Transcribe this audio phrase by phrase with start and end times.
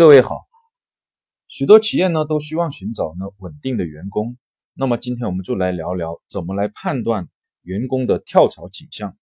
[0.00, 0.48] 各位好，
[1.46, 4.38] 许多企业呢都希望寻找呢稳定的员工。
[4.72, 7.28] 那么今天我们就来聊聊怎么来判断
[7.60, 9.14] 员工的跳槽倾向。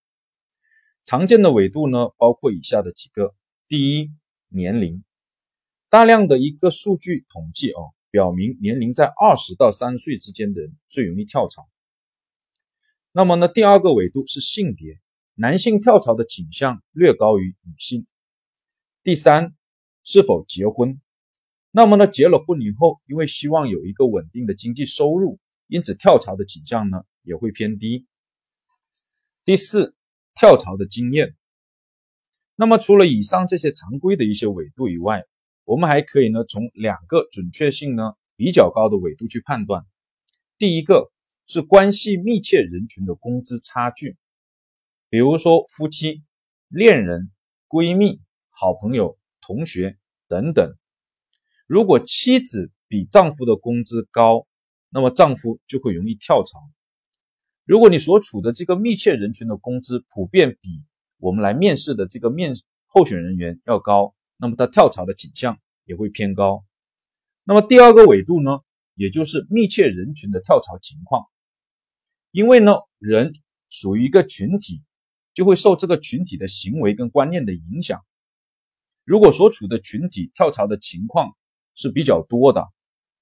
[1.03, 3.35] 常见的纬度呢包括以下的几个：
[3.67, 4.13] 第一，
[4.47, 5.03] 年龄，
[5.89, 11.67] 大量的一个数据统计哦，表明年龄在二十到三十岁之间的人最容易跳槽。
[13.11, 15.01] 那么呢，第二个纬度是性别，
[15.33, 18.07] 男性跳槽的倾向略高于女性。
[19.03, 19.58] 第三。
[20.03, 20.99] 是否结婚？
[21.71, 28.07] 那么呢，结了婚以后，因为希望有一个稳定的经济收入，因此跳槽的倾向呢也会偏低。
[29.45, 29.93] 第四，
[30.33, 31.35] 跳槽的经验。
[32.55, 35.25] 那么除了以上这些常规的一些纬度以外，
[35.63, 39.85] 我们还可以呢从两个准确性呢比较高的纬度去判断。
[40.57, 41.11] 第一个
[41.45, 44.17] 是关系密切人群的工资差距，
[45.09, 46.23] 比如说夫妻、
[46.67, 47.29] 恋人、
[47.67, 49.19] 闺蜜、好朋友。
[49.41, 49.97] 同学
[50.29, 50.77] 等等，
[51.65, 54.45] 如果妻子比丈夫的工资高，
[54.89, 56.59] 那么丈夫就会容易跳槽。
[57.65, 60.83] 如果你所处的这个密切人群的工资普遍比
[61.17, 62.53] 我们来面试的这个面
[62.85, 66.63] 候选人员要高，那么他跳槽的倾向也会偏高。
[67.43, 68.59] 那么第二个纬度呢，
[68.93, 71.25] 也就是密切人群的跳槽情况，
[72.31, 73.33] 因为呢人
[73.69, 74.83] 属于一个群体，
[75.33, 78.03] 就会受这个群体的行为跟观念的影响。
[79.09, 81.35] 如果所处的群体跳槽的情况
[81.73, 82.67] 是比较多的，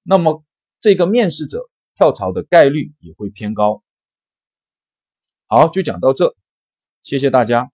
[0.03, 0.43] 那么
[0.81, 3.81] 这个面试者跳槽的概率也会偏高。
[5.47, 6.35] 好，就讲到这，
[7.03, 7.71] 谢谢大家。